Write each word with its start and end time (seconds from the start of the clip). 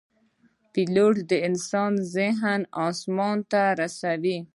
پیلوټ 0.73 1.13
د 1.29 1.31
انسان 1.47 1.91
ذهن 2.15 2.59
آسمان 2.87 3.37
ته 3.51 3.61
رسوي. 3.79 4.37